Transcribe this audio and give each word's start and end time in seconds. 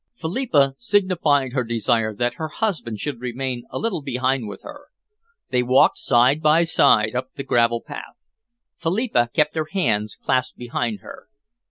Philippa 0.15 0.73
signified 0.79 1.53
her 1.53 1.63
desire 1.63 2.11
that 2.15 2.33
her 2.41 2.47
husband 2.47 2.99
should 2.99 3.21
remain 3.21 3.65
a 3.69 3.77
little 3.77 4.01
behind 4.01 4.47
with 4.47 4.63
her. 4.63 4.87
They 5.51 5.61
walked 5.61 5.99
side 5.99 6.41
by 6.41 6.63
side 6.63 7.13
up 7.13 7.29
the 7.35 7.43
gravel 7.43 7.81
path. 7.83 8.27
Philippa 8.77 9.29
kept 9.31 9.53
her 9.53 9.67
hands 9.71 10.15
clasped 10.19 10.57
behind 10.57 11.01
her. 11.01 11.27